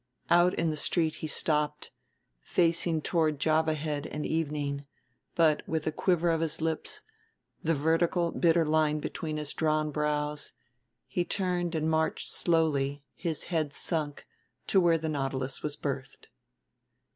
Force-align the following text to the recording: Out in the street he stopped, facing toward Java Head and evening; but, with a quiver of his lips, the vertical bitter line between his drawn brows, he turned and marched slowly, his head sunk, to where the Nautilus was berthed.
Out 0.31 0.55
in 0.55 0.71
the 0.71 0.77
street 0.77 1.13
he 1.17 1.27
stopped, 1.27 1.91
facing 2.41 3.03
toward 3.03 3.37
Java 3.37 3.75
Head 3.75 4.07
and 4.07 4.25
evening; 4.25 4.87
but, 5.35 5.61
with 5.69 5.85
a 5.85 5.91
quiver 5.91 6.31
of 6.31 6.41
his 6.41 6.59
lips, 6.59 7.03
the 7.63 7.75
vertical 7.75 8.31
bitter 8.31 8.65
line 8.65 8.99
between 8.99 9.37
his 9.37 9.53
drawn 9.53 9.91
brows, 9.91 10.53
he 11.07 11.23
turned 11.23 11.75
and 11.75 11.87
marched 11.87 12.33
slowly, 12.33 13.03
his 13.13 13.43
head 13.53 13.73
sunk, 13.75 14.25
to 14.65 14.81
where 14.81 14.97
the 14.97 15.07
Nautilus 15.07 15.61
was 15.61 15.75
berthed. 15.75 16.29